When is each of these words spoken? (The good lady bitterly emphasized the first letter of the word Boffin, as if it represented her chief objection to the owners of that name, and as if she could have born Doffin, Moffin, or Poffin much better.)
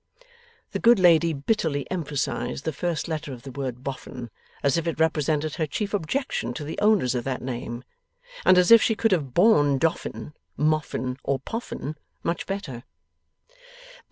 (The 0.71 0.79
good 0.79 0.97
lady 0.99 1.31
bitterly 1.31 1.85
emphasized 1.91 2.65
the 2.65 2.73
first 2.73 3.07
letter 3.07 3.33
of 3.33 3.43
the 3.43 3.51
word 3.51 3.83
Boffin, 3.83 4.31
as 4.63 4.75
if 4.75 4.87
it 4.87 4.99
represented 4.99 5.57
her 5.57 5.67
chief 5.67 5.93
objection 5.93 6.55
to 6.55 6.63
the 6.63 6.79
owners 6.79 7.13
of 7.13 7.23
that 7.25 7.39
name, 7.43 7.83
and 8.43 8.57
as 8.57 8.71
if 8.71 8.81
she 8.81 8.95
could 8.95 9.11
have 9.11 9.35
born 9.35 9.77
Doffin, 9.77 10.33
Moffin, 10.57 11.17
or 11.23 11.37
Poffin 11.39 11.97
much 12.23 12.47
better.) 12.47 12.83